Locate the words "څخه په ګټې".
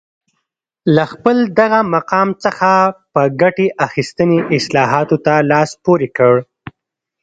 2.43-3.67